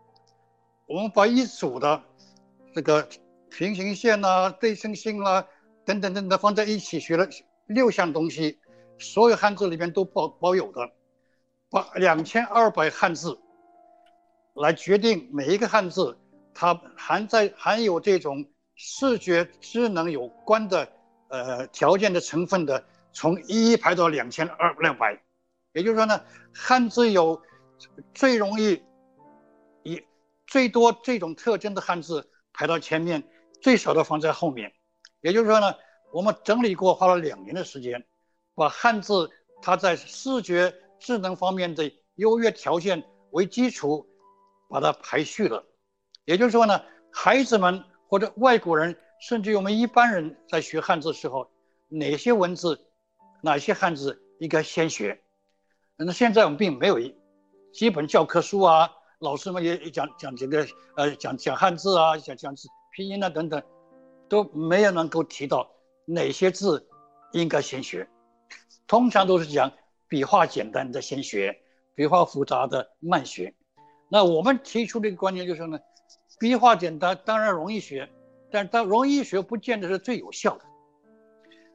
[0.88, 2.02] 我们把一组的
[2.74, 3.08] 这个
[3.50, 5.46] 平行线呐、对称性啦
[5.86, 7.28] 等等等等放在一起学了
[7.68, 8.60] 六项东西，
[8.98, 10.90] 所有汉字里面都包包有的，
[11.70, 13.38] 把两千二百汉字
[14.56, 16.18] 来决定每一个汉字
[16.52, 20.97] 它含在含有这种视觉智能有关的。
[21.30, 25.22] 呃，条件的成分的从一一排到两千二两百，
[25.74, 26.22] 也就是说呢，
[26.54, 27.42] 汉字有
[28.14, 28.82] 最容易
[29.84, 30.02] 以
[30.46, 33.22] 最多这种特征的汉字排到前面，
[33.62, 34.72] 最少的放在后面。
[35.20, 35.76] 也就是说呢，
[36.14, 38.06] 我们整理过，花了两年的时间，
[38.56, 39.30] 把汉字
[39.62, 44.08] 它在视觉智能方面的优越条件为基础，
[44.70, 45.66] 把它排序了。
[46.24, 48.98] 也就是说呢，孩子们或者外国人。
[49.20, 51.50] 甚至于我们一般人在学汉字的时候，
[51.90, 52.80] 哪些文字、
[53.42, 55.20] 哪些汉字应该先学？
[55.96, 57.00] 那现在我们并没有
[57.74, 62.54] 基本教科书啊，老师们也讲讲这个呃讲讲汉字啊，讲讲
[62.96, 63.62] 拼音啊等等，
[64.30, 65.68] 都没有能够提到
[66.06, 66.88] 哪些字
[67.34, 68.08] 应该先学。
[68.86, 69.72] 通常都是讲
[70.08, 71.60] 笔画简单的先学，
[71.96, 73.54] 笔画复杂的慢学。
[74.10, 75.80] 那我们提出的一个观念就是呢，
[76.40, 78.08] 笔画简单当然容易学。
[78.50, 80.64] 但当容易学不见得是最有效的，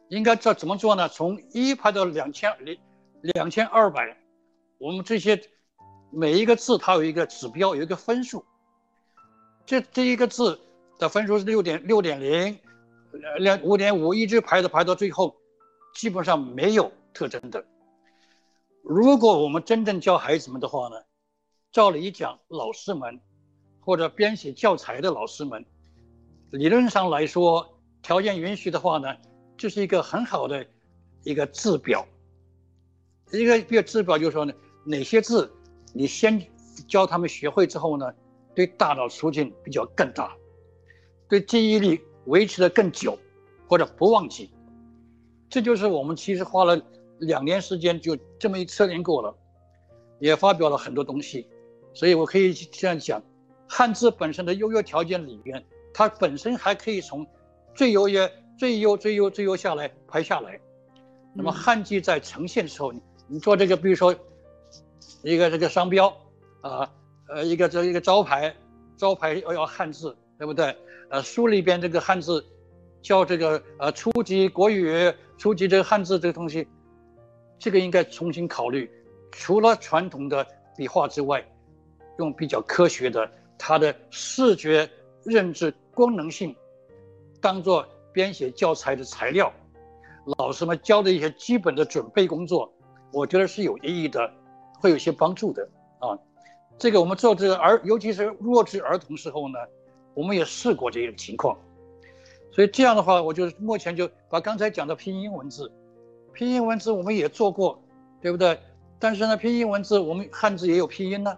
[0.09, 1.09] 应该这怎么做呢？
[1.09, 2.79] 从一排到两千两
[3.23, 4.17] 两千二百，
[4.79, 5.39] 我们这些
[6.11, 8.43] 每一个字它有一个指标，有一个分数。
[9.67, 10.59] 这这一个字
[10.99, 12.59] 的分数是六点六点零，
[13.39, 15.37] 两五点五，一直排着排到最后，
[15.95, 17.63] 基本上没有特征的。
[18.83, 20.97] 如果我们真正教孩子们的话呢，
[21.71, 23.21] 照理讲，老师们
[23.81, 25.63] 或者编写教材的老师们。
[26.53, 27.67] 理论上来说，
[28.03, 29.09] 条件允许的话呢，
[29.57, 30.67] 这是一个很好的
[31.23, 32.07] 一个字表。
[33.33, 34.53] 一个一个字表就是说呢，
[34.85, 35.51] 哪些字
[35.95, 36.47] 你先
[36.87, 38.13] 教他们学会之后呢，
[38.55, 40.37] 对大脑促进比较更大，
[41.27, 43.19] 对记忆力维持的更久，
[43.67, 44.51] 或者不忘记。
[45.49, 46.79] 这就是我们其实花了
[47.21, 49.35] 两年时间就这么一测验过了，
[50.19, 51.47] 也发表了很多东西。
[51.95, 53.23] 所以我可以这样讲，
[53.67, 55.65] 汉字本身的优越条件里边。
[55.95, 57.27] 它本身还可以从
[57.75, 60.59] 最优越、最优、最优、最优下来排下来。
[61.35, 64.15] 那么汉字在呈现的时候，你你做这个，比如说
[65.23, 66.15] 一个这个商标
[66.61, 66.91] 啊，
[67.29, 68.55] 呃，一个这一个招牌，
[68.97, 70.77] 招牌要要汉字，对不对？
[71.11, 72.45] 呃，书里边这个汉字
[73.01, 76.67] 叫这个呃初级国语、初级这个汉字这个东西，
[77.59, 78.91] 这个应该重新考虑，
[79.31, 81.43] 除了传统的笔画之外，
[82.19, 84.89] 用比较科学的它的视觉
[85.25, 85.75] 认知。
[85.95, 86.57] 功能性
[87.39, 89.53] 当做编写教材的材料，
[90.39, 92.73] 老师们教的一些基本的准备工作，
[93.13, 94.33] 我觉得是有意义的，
[94.81, 96.19] 会有些帮助的啊。
[96.79, 99.59] 这个我们做这个儿，尤其是弱智儿童时候呢，
[100.15, 101.55] 我们也试过这个情况。
[102.51, 105.71] 所以这样的话，我就目前就把刚才讲的拼音文字，
[106.33, 107.79] 拼音文字我们也做过，
[108.23, 108.59] 对不对？
[108.99, 111.37] 但是呢，拼音文字我们汉字也有拼音呢，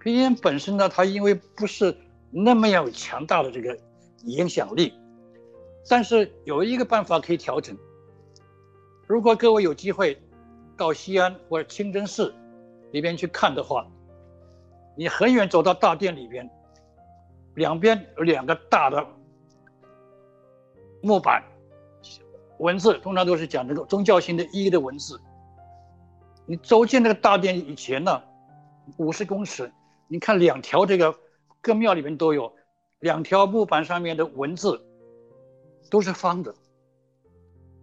[0.00, 1.96] 拼音本身呢，它因为不是。
[2.30, 3.76] 那么有强大的这个
[4.24, 4.94] 影响力，
[5.88, 7.76] 但是有一个办法可以调整。
[9.06, 10.16] 如果各位有机会
[10.76, 12.32] 到西安或者清真寺
[12.92, 13.86] 里边去看的话，
[14.96, 16.48] 你很远走到大殿里边，
[17.54, 19.04] 两边有两个大的
[21.02, 21.42] 木板，
[22.58, 25.20] 文字通常都是讲这个宗教性的意义的文字。
[26.46, 28.22] 你走进那个大殿以前呢，
[28.96, 29.72] 五十公尺，
[30.06, 31.12] 你看两条这个
[31.60, 32.52] 各庙里面都有
[33.00, 34.80] 两条木板上面的文字，
[35.90, 36.54] 都是方的。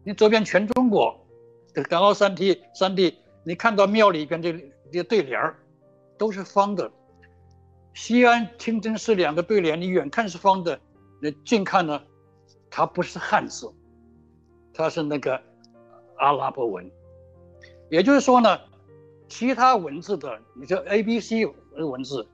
[0.03, 1.19] 你走遍全中国，
[1.73, 4.53] 这港澳三地三地，你看到庙里边这
[4.91, 5.59] 这对联儿，
[6.17, 6.91] 都是方的。
[7.93, 10.79] 西安清真寺两个对联，你远看是方的，
[11.19, 12.01] 那近看呢，
[12.69, 13.71] 它不是汉字，
[14.73, 15.41] 它是那个
[16.17, 16.89] 阿拉伯文。
[17.89, 18.59] 也就是说呢，
[19.27, 22.27] 其他文字的，你这 A、B、C 文字，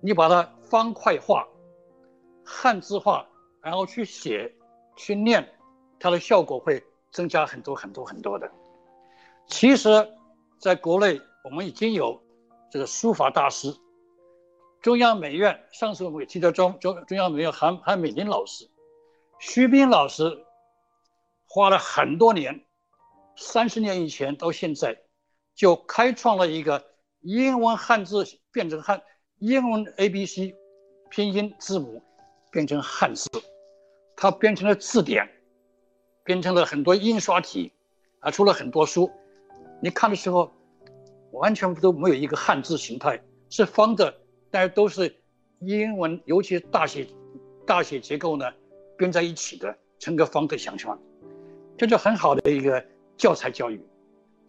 [0.00, 1.46] 你把它方块化、
[2.44, 3.26] 汉字化，
[3.60, 4.54] 然后去写、
[4.96, 5.48] 去念，
[5.98, 6.82] 它的效果会。
[7.10, 8.48] 增加很多很多很多的。
[9.46, 9.88] 其实，
[10.60, 12.22] 在国内我们已经有
[12.70, 13.74] 这个书法大师，
[14.82, 18.68] 中央美院上次我们也提到中中中央美院韩韩美林老师、
[19.38, 20.44] 徐斌老师，
[21.48, 22.62] 花了很多年，
[23.36, 25.00] 三十年以前到现在，
[25.54, 26.84] 就开创了一个
[27.20, 29.02] 英文汉字变成汉
[29.40, 30.54] 英文 A B C
[31.10, 32.02] 拼音字母
[32.50, 33.28] 变成汉字，
[34.16, 35.28] 它变成了字典。
[36.24, 37.72] 变成了很多印刷体，
[38.20, 39.10] 啊，出了很多书，
[39.80, 40.52] 你看的时候，
[41.30, 44.14] 完全都没有一个汉字形态，是方的，
[44.50, 45.16] 但是都是
[45.60, 47.06] 英文，尤其是大写
[47.66, 48.44] 大写结构呢，
[48.98, 51.00] 编在一起的，成个方的形象，
[51.78, 52.84] 这就很好的一个
[53.16, 53.80] 教材教育。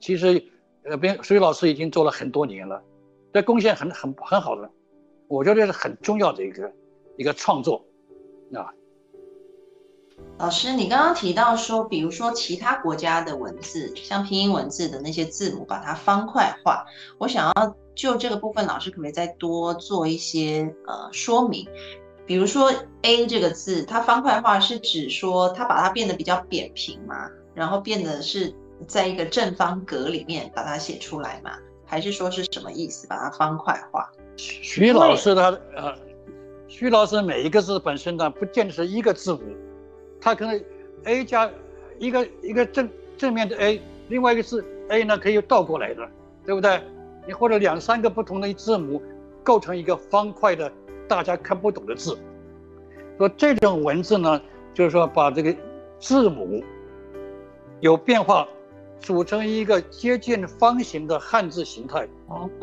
[0.01, 0.43] 其实，
[0.83, 2.83] 呃，编水老师已经做了很多年了，
[3.31, 4.69] 这贡献很很很好的，
[5.29, 6.73] 我觉得是很重要的一个
[7.15, 7.85] 一个创作，
[8.51, 8.73] 啊。
[10.39, 16.83] 老师，你刚刚提到说，比如说其他国家的文字，像拼音文字的那些字母，把它方块化。
[17.19, 21.67] 我想要就这个部分，老师可不可以再多做一些呃说明？
[22.25, 28.53] 比如说 A 这个字，它方块化是指说它把它变得比较扁平嘛，然后变得是
[28.87, 31.51] 在一个正方格里面把它写出来嘛？
[31.85, 33.07] 还是说是什么意思？
[33.07, 34.11] 把它方块化？
[34.39, 35.93] 徐老师他呃，
[36.67, 39.41] 徐老师每一个字本身呢，不见得是一个字母。
[40.21, 40.63] 他可能
[41.03, 41.49] A 加
[41.97, 46.07] 一个一个正正面的 A，另外一个是 A 呢，可以倒过来的，
[46.45, 46.79] 对不对？
[47.27, 49.01] 你或者两三个不同的字母
[49.43, 50.71] 构成一个方块的，
[51.07, 52.17] 大家看不懂的字。
[53.17, 54.41] 说这种文字呢，
[54.73, 55.53] 就是说把这个
[55.99, 56.63] 字母
[57.81, 58.47] 有变化，
[58.99, 62.07] 组成一个接近方形的汉字形态，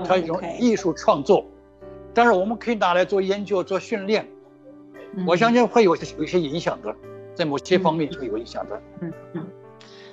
[0.07, 1.45] 它一种艺术创作。
[2.17, 4.27] 但是我们可以拿来做研究、做训练，
[5.27, 6.97] 我相信会有有一些影响的。
[7.35, 8.83] 在某些方面会有影响的。
[9.03, 9.47] 嗯嗯，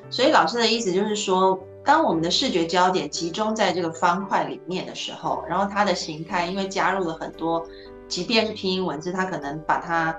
[0.09, 7.65] 所以老师的意思就是说，当我们的视觉焦点集中在这个方块里面的时候，然后它的形态因为加入了很多，
[8.09, 10.13] 即便是拼音文字，它可能把它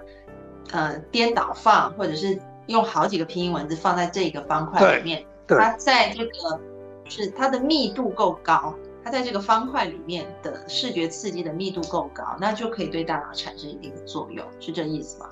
[0.73, 6.59] 呃颠倒放，或者是用好几个拼音文字放在这个方块里面，它在这个
[7.05, 15.29] 是它的密度够高，它在这个方块里面的视觉刺激的密度够高，那就可以对大脑产生一定的作用，是这意思吗？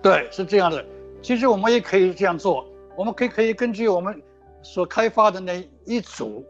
[0.00, 0.86] 对，是这样的。
[1.20, 2.64] 其实我们也可以这样做，
[2.96, 4.22] 我们可以可以根据我们
[4.62, 6.46] 所开发的那一组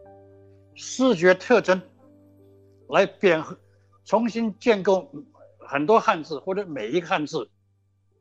[0.74, 1.80] 视觉特征
[2.90, 3.42] 来变，
[4.04, 5.10] 重新建构
[5.66, 7.48] 很多汉字或者每一个汉字，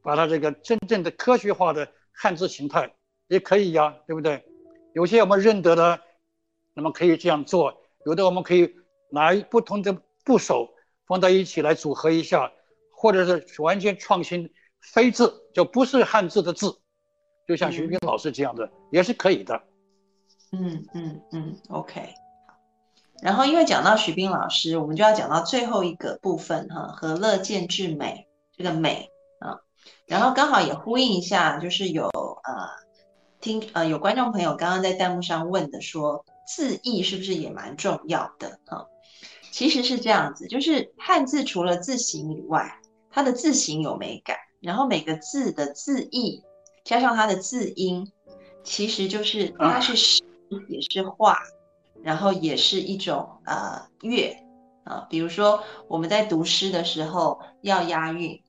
[0.01, 2.95] 把它这个真正的科学化的汉字形态
[3.27, 4.41] 也可以呀，对不对？
[4.93, 5.99] 有些我们认得的，
[6.73, 7.71] 那么可以这样做；
[8.05, 8.73] 有的我们可以
[9.09, 10.69] 拿不同的部首
[11.05, 12.51] 放在一起来组合一下，
[12.91, 14.51] 或者是完全创新。
[14.81, 16.79] 非字就不是汉字的字，
[17.45, 19.62] 就像徐斌老师这样的也是可以的。
[20.53, 22.13] 嗯嗯嗯，OK。
[23.21, 29.09] 然后因为讲到徐斌老师，我们就要讲到最后一个部分哈，和乐见至美这个美
[29.39, 29.59] 啊。
[30.07, 32.69] 然后刚好也呼应一下，就是有呃
[33.41, 36.24] 听呃有观众朋友刚刚在弹幕上问的说，
[36.56, 38.88] 字义是不是也蛮重要的哈？
[39.52, 42.80] 其实是这样子，就是汉字除了字形以外，
[43.12, 44.36] 它的字形有美感。
[44.62, 46.43] 然后每个字的字义
[46.84, 48.12] 加上它的字音，
[48.64, 50.24] 其实就是它是诗
[50.68, 51.38] 也是画，
[52.04, 54.36] 然后也是一种呃乐
[54.84, 55.08] 啊。
[55.10, 58.41] 比如说我们在读诗的时候要押韵，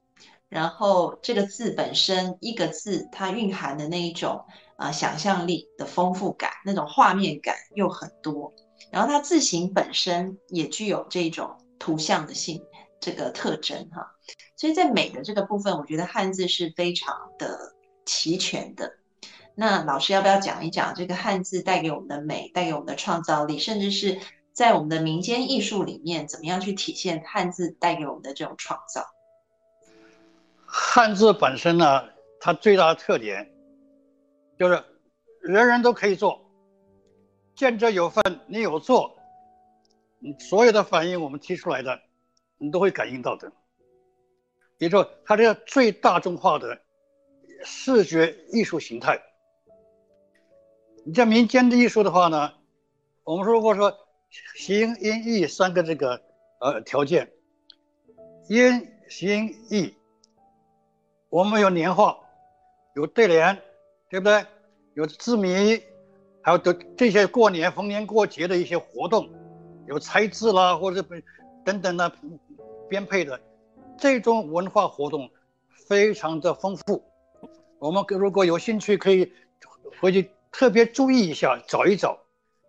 [0.49, 4.45] 然后这个字本身一个字它蕴含的那一种
[4.81, 8.53] 啊想象力的丰富感，那种画面感又很多。
[8.91, 12.64] 然后它字形本身也具有这种图像的性
[12.99, 14.16] 这个特征哈。
[14.57, 17.74] 所以在美的这个部分，我觉得汉字是非常的
[18.07, 18.91] 齐全的。
[19.55, 24.18] 那老师要不要讲一讲这个汉字带给我们的美，带给我们的创造力，甚至是
[24.55, 29.05] 在我们的民间艺术里面，怎么样去体现汉字带给我们的这种创造？
[30.64, 32.05] 汉字本身呢，
[32.41, 33.51] 它最大的特点
[34.61, 34.85] 就是
[35.41, 36.39] 人人都可以做，
[37.55, 39.17] 见者有份，你有做，
[40.19, 41.99] 你所有的反应我们提出来的，
[42.59, 43.51] 你都会感应到的。
[44.77, 46.79] 也就说，它这个最大众化的
[47.65, 49.19] 视觉艺术形态。
[51.07, 52.53] 你像民间的艺术的话呢，
[53.25, 53.97] 我们如果说
[54.57, 56.21] 形音意三个这个
[56.61, 57.33] 呃条件，
[58.51, 59.95] 音形意。
[61.31, 62.19] 我们有年画，
[62.95, 63.63] 有对联，
[64.11, 64.45] 对不对？
[64.95, 65.81] 有字谜，
[66.43, 69.31] 还有的这些过年逢年过节的一些活动，
[69.87, 71.01] 有猜字啦，或者
[71.65, 72.13] 等等的
[72.89, 73.41] 编配的
[73.97, 75.31] 这种文化活动，
[75.89, 77.03] 非常的丰富。
[77.79, 79.33] 我们如果有兴趣，可以
[80.01, 82.19] 回去特别注意一下，找一找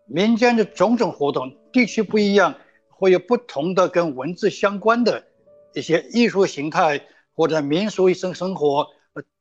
[0.06, 2.56] 民间的种种活动，地区不一样，
[2.88, 5.26] 会有不同的跟文字相关的
[5.74, 7.02] 一些艺术形态。
[7.34, 8.86] 或者民俗生生活，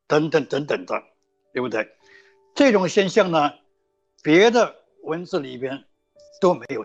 [0.07, 1.03] 等等等等的，
[1.53, 1.88] 对不对？
[2.55, 3.53] 这种现象呢，
[4.22, 5.84] 别的文字里边
[6.40, 6.84] 都没有，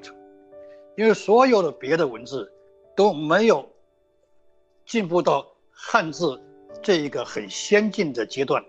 [0.96, 2.52] 因为所有的别的文字
[2.96, 3.68] 都没有
[4.86, 6.40] 进步到汉字
[6.82, 8.64] 这一个很先进的阶段，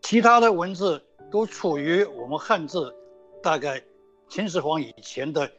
[0.00, 2.94] 其他的文字都处于我们汉字
[3.42, 3.82] 大概
[4.28, 5.50] 秦始皇以前的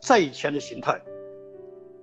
[0.00, 1.00] 再以前的形态，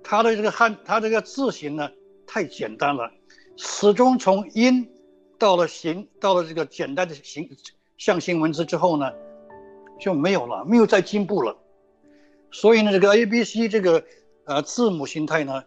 [0.02, 1.90] 它的这个汉，它这个字形呢？
[2.26, 3.10] 太简单了，
[3.56, 4.88] 始终从音
[5.40, 7.48] 到了形，到了这个简单的形
[7.96, 9.10] 象形文字之后呢，
[9.98, 11.56] 就没有了，没有再进步了。
[12.52, 14.04] 所以呢，这个 A B C 这个
[14.44, 15.64] 呃字母形态呢，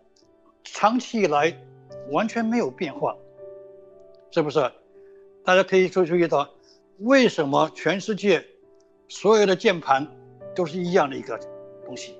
[0.63, 1.59] 长期以来
[2.11, 3.17] 完全没有变化，
[4.29, 4.71] 是不是？
[5.43, 6.47] 大家可以注注意到，
[6.99, 8.45] 为什么全世界
[9.07, 10.07] 所有的键盘
[10.53, 11.39] 都是一样的一个
[11.83, 12.15] 东西，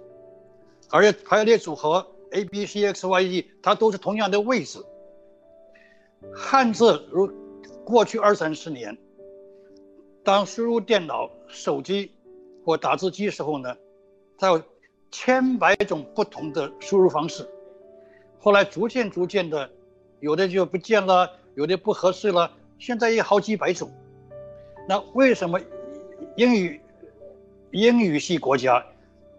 [0.90, 4.84] 而且排列组合？A B C X Y Z，它都是同样的位置。
[6.34, 7.30] 汉字如
[7.86, 8.98] 过去二三十年，
[10.24, 12.12] 当输入电脑、手机
[12.66, 13.76] 或打字机时候呢，
[14.38, 14.62] 它有
[15.12, 17.48] 千百种不同的输入方式。
[18.40, 19.70] 后来逐渐逐渐的，
[20.22, 22.52] 有的就不见了，有的不合适了。
[22.80, 23.92] 现在有好几百种。
[24.88, 25.60] 那为什么
[26.36, 26.82] 英语
[27.72, 28.86] 英语系国家，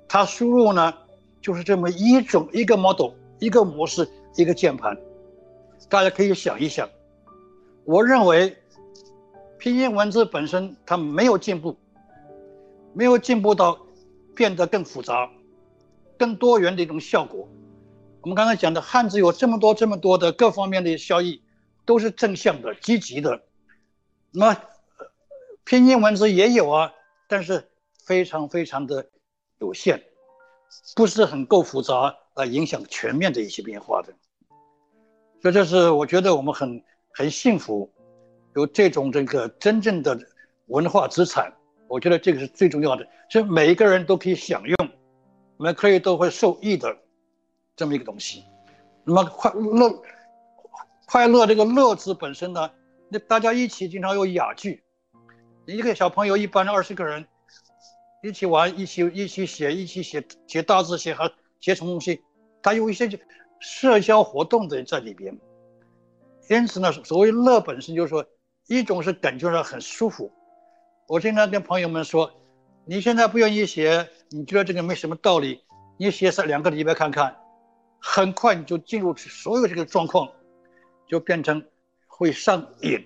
[0.08, 0.92] 它输入呢？
[1.40, 4.96] 就是这么一种一个 model 一个模式一个键盘，
[5.90, 6.88] 大家可以想一想。
[7.84, 8.56] 我认为
[9.58, 11.76] 拼音文字本身它没有进步，
[12.92, 13.78] 没有进步到
[14.34, 15.30] 变得更复杂、
[16.18, 17.48] 更多元的一种效果。
[18.22, 21.42] 我们刚才讲的汉字有这么多这么多的各方面的效益，
[21.84, 23.42] 都是正向的、积极的。
[24.30, 24.58] 那
[25.64, 26.92] 拼音文字也有啊，
[27.28, 27.68] 但是
[28.02, 29.06] 非常非常的
[29.58, 30.02] 有限。
[30.96, 34.12] 不是很够复杂来影响全面的一些变化的，
[35.40, 36.82] 所以这是我觉得我们很
[37.14, 37.88] 很幸福，
[38.56, 40.18] 有这种这个真正的
[40.66, 41.52] 文化资产，
[41.86, 44.76] 我觉得这个是最重要的，是每一个人都可以享用，
[45.56, 46.96] 我们可以都会受益的
[47.76, 48.42] 这么一个东西。
[49.04, 50.02] 那么快乐
[51.06, 52.68] 快乐这个乐字本身呢，
[53.08, 54.82] 那大家一起经常有雅聚，
[55.66, 57.24] 一个小朋友一般二十个人。
[58.22, 62.22] 一起玩，一起一起写，一起写写大字，写和写什么东西？
[62.62, 63.06] 它有一些
[63.60, 65.38] 社交活动的在里边。
[66.48, 68.24] 因此呢，所谓乐本身就是说，
[68.66, 70.30] 一种是感觉上很舒服。
[71.06, 72.30] 我经常跟朋友们说，
[72.84, 75.62] 你现在不愿意写，你觉得这个没什么道理，
[75.98, 77.36] 你写上两个礼拜看看，
[78.00, 80.30] 很快你就进入所有这个状况，
[81.06, 81.64] 就变成
[82.06, 82.98] 会上瘾，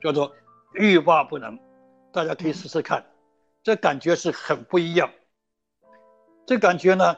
[0.00, 0.32] 叫做
[0.74, 1.58] 欲罢不能。
[2.12, 3.04] 大家可以试试看。
[3.62, 5.10] 这感觉是很不一样，
[6.46, 7.16] 这感觉呢，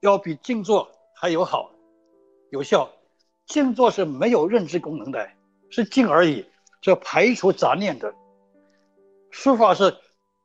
[0.00, 1.70] 要比静坐还有好，
[2.50, 2.90] 有效。
[3.52, 5.28] 静坐是没有认知功能的，
[5.68, 6.42] 是静而已，
[6.80, 8.14] 是排除杂念的。
[9.30, 9.94] 书法是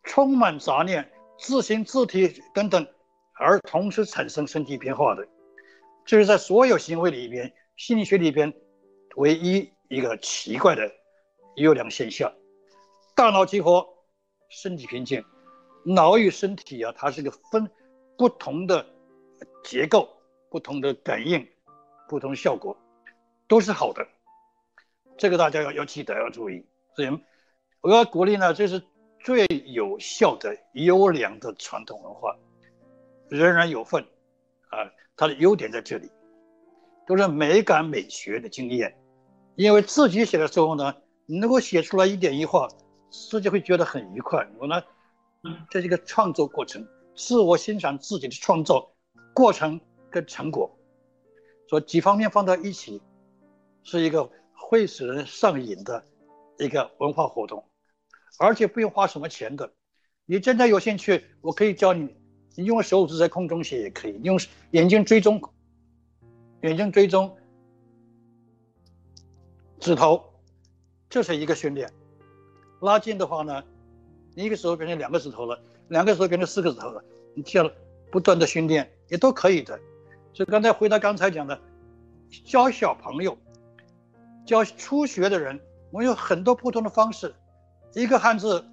[0.04, 2.86] 充满杂念，自行自体等等，
[3.36, 5.26] 而同时产生身体变化的。
[6.04, 8.54] 这是在所有行为里边，心理学里边
[9.16, 10.92] 唯一一个奇怪的
[11.56, 12.30] 优良现象。
[13.16, 13.88] 大脑激活。
[14.50, 15.24] 身体平静，
[15.86, 17.70] 脑与身体啊，它是个分
[18.18, 18.86] 不同的
[19.64, 20.10] 结构、
[20.50, 21.46] 不同的感应、
[22.08, 22.78] 不同效果，
[23.48, 24.08] 都是好的。
[25.18, 26.66] 这个大家要要记得要注意。
[26.96, 27.10] 所以
[27.82, 28.82] 我要鼓励呢，这是
[29.24, 32.36] 最有效的优良的传统文化，
[33.30, 34.04] 人人有份
[34.70, 34.78] 啊。
[35.16, 36.12] 它的优点在这里，
[37.08, 38.96] 都是美感美学的经验。
[39.56, 40.94] 因为自己写的时候呢，
[41.26, 42.68] 你能够写出来一点一画。
[43.10, 44.46] 自己会觉得很愉快。
[44.60, 44.84] 我呢，
[45.70, 46.86] 这是一个创作过程，
[47.16, 48.92] 自我欣赏自己的创造
[49.34, 49.80] 过程
[50.12, 50.70] 跟成果，
[51.70, 53.02] 说几方面放到一起，
[53.90, 56.04] 是一个会使人上瘾的
[56.60, 57.64] 一个文化活动，
[58.38, 59.72] 而且不用花什么钱的。
[60.26, 62.14] 你真的有兴趣，我可以教你，
[62.58, 64.38] 你用手指在空中写也可以，用
[64.72, 65.42] 眼睛追踪，
[66.64, 67.34] 眼睛追踪
[69.80, 70.22] 指头，
[71.10, 71.90] 这是一个训练。
[72.82, 73.64] 拉近的话呢，
[74.36, 75.58] 一个手变成两个指头了，
[75.88, 77.02] 两个手变成四个指头了，
[77.34, 77.72] 你这样
[78.12, 79.80] 不断的训练也都可以的。
[80.34, 81.58] 所以刚才回答刚才讲的，
[82.44, 83.38] 教小朋友，
[84.48, 85.60] 教初学的人，
[85.92, 87.36] 我有很多不同的方式，
[87.94, 88.66] 一个汉字，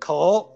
[0.00, 0.50] 口。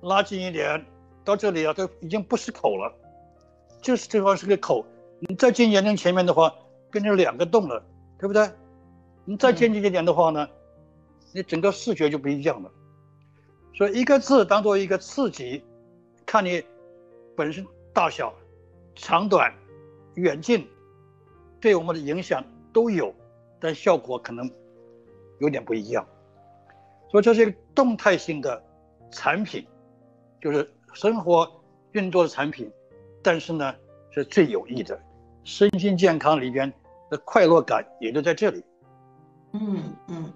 [0.00, 0.84] 拉近一点，
[1.22, 2.92] 到这里啊，都已经不是口了，
[3.82, 4.86] 就是这方是个口。
[5.20, 6.54] 你再近眼睛前面的话，
[6.90, 7.84] 变成两个洞了，
[8.18, 8.50] 对不对？
[9.26, 10.48] 你再接近一点的话呢，
[11.34, 12.70] 你整个视觉就不一样了。
[13.74, 15.62] 所以一个字当做一个刺激，
[16.24, 16.62] 看你
[17.36, 18.32] 本身大小、
[18.94, 19.52] 长短、
[20.14, 20.66] 远近，
[21.66, 23.12] 对我们的影响都有，
[23.58, 24.48] 但效果可能
[25.40, 26.06] 有点不一样。
[27.10, 28.62] 所以这是一个动态性的
[29.10, 29.66] 产品。
[30.40, 31.50] 就是生活
[31.90, 32.70] 运作的产品，
[33.20, 33.74] 但是呢
[34.12, 34.96] 是最有益的，
[35.42, 36.72] 身心健康里边
[37.10, 38.64] 的快乐感也就在这里。
[39.54, 40.32] 嗯嗯，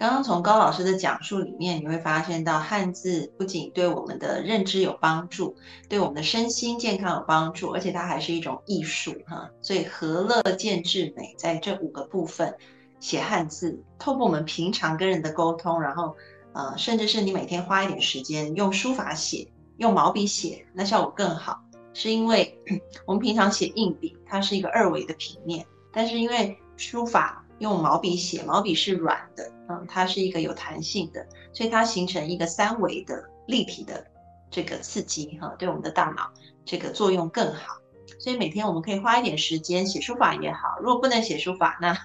[0.00, 5.54] 刚刚从高老师的讲述里面，你会发现到汉字不仅对我们的认知有帮助，
[5.90, 9.50] 对我们的身心健康有帮助，而且它还是一种艺术哈。
[9.60, 12.56] 所以和乐见智美，在这五个部分
[12.98, 16.16] 写汉字，透过我们平常跟人的沟通，然后。
[16.52, 19.46] 呃，甚至是你每天花一点时间用书法写，
[19.76, 21.60] 用毛笔写，那效果更好。
[21.94, 22.58] 是因为
[23.06, 34.04] 我们平常写硬笔，它是一个二维的平面，但是因为书法用毛笔写，毛笔是软的，嗯，它是一个有弹性的，所以它形成一个三维的立体的
[34.50, 36.28] 这个刺激，哈，对我们的大脑
[36.64, 37.76] 这个作用更好。
[38.18, 41.96] 所以每天我们可以花一点时间写书法也好，如果不能写书法，那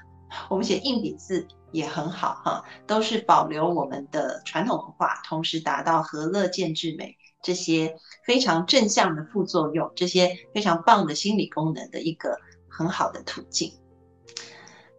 [0.50, 1.48] 我们写硬笔字。
[1.72, 12.40] 也很好哈，都是保留我们的传统文化，同时达到和乐见智美这些非常正向的副作用，这些非常棒的心理功能的一个
[12.70, 13.74] 很好的途径。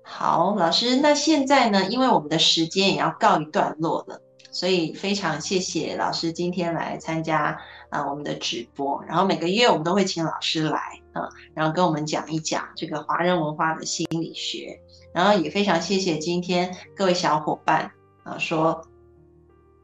[0.09, 4.20] 好，老师，那现在呢，因为我们的时间也要告一段落了，
[4.52, 7.59] 所以非常谢谢老师今天来参加
[7.90, 10.78] 啊我们的直播，然后每个月我们都会请老师来
[11.12, 14.80] 啊，然后跟我们讲一讲这个华人文化的心理学。
[15.12, 17.90] 然后也非常谢谢今天各位小伙伴
[18.22, 18.86] 啊，说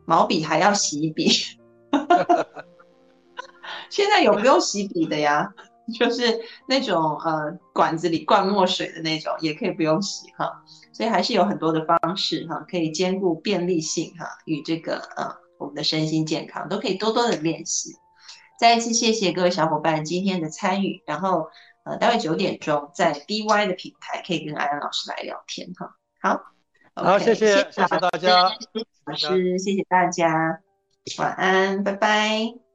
[0.04, 1.28] 毛笔还要洗笔，
[3.90, 5.52] 现在有不用洗笔的呀？
[5.98, 10.62] 就是那种呃管子里灌墨水的那种，也可以不用洗哈。
[10.92, 17.90] 所以还是有很多的方式哈，可以兼顾便利性哈与这个呃我们的身心健康，都可以多多的练习。
[18.58, 21.48] 再一次谢谢各位小伙伴今天的参与，然后。
[21.84, 25.96] 呃，待会九点钟在 DY 的平台可以跟安安老师来聊天哈。
[26.20, 26.40] 好，
[26.94, 28.52] 好，谢谢，谢谢大家，
[29.04, 30.60] 老师，谢谢大家，
[31.18, 32.71] 晚安，拜拜。